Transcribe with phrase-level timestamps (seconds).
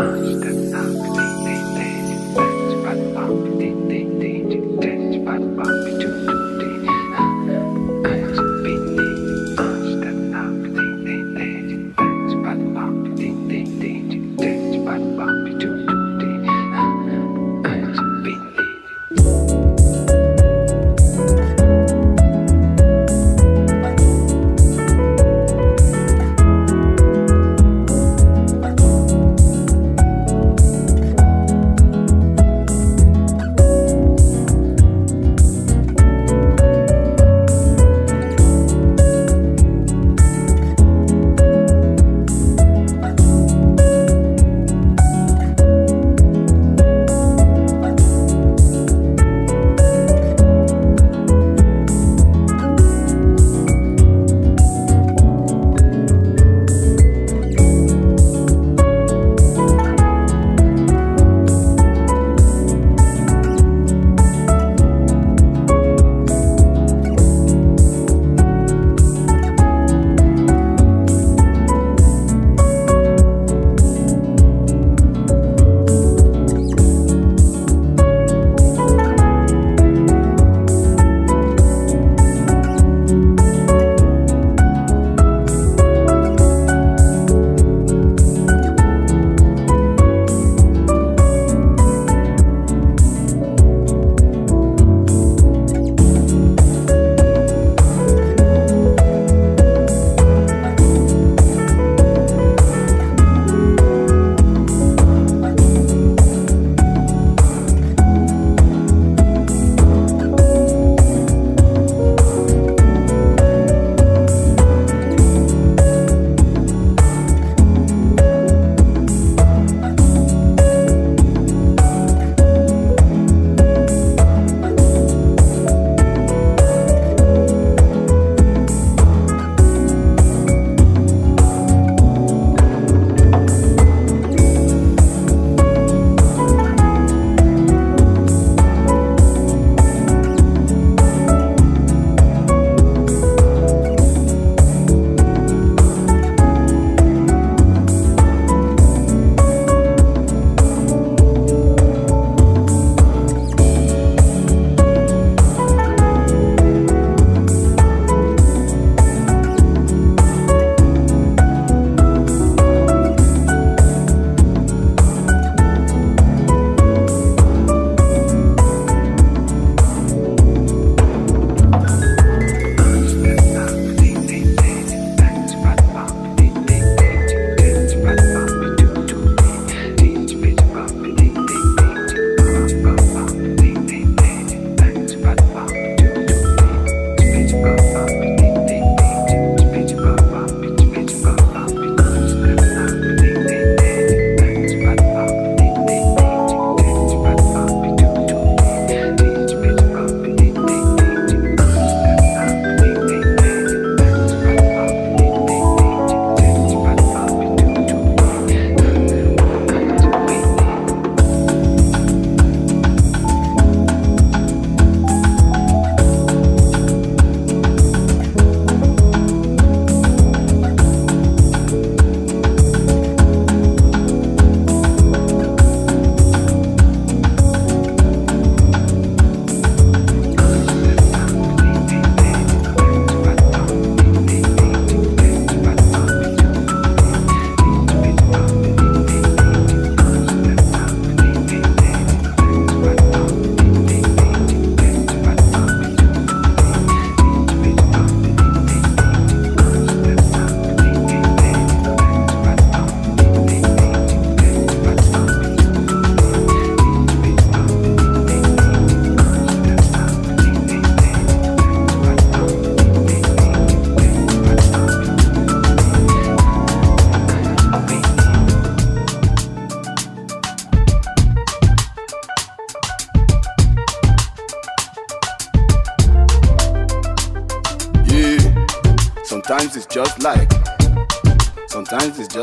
[0.00, 1.19] Sometimes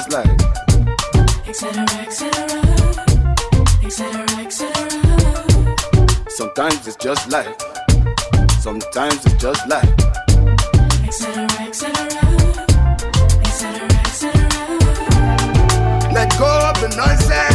[0.00, 0.28] it's like.
[1.46, 2.30] etc., etc.,
[3.82, 4.70] etc., etc.
[6.28, 7.54] Sometimes it's just life.
[8.60, 9.88] Sometimes it's just life.
[11.04, 11.90] etc., etc.,
[13.44, 14.32] etc., etc.
[16.14, 17.49] Let go of the nonsense.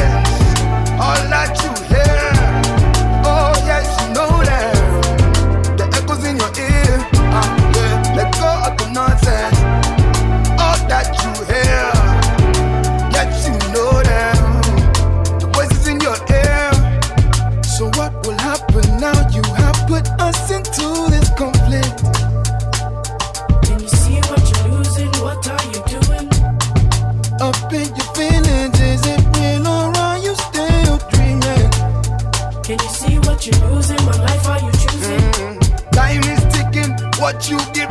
[37.35, 37.84] What you giving?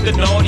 [0.00, 0.39] Put the naughty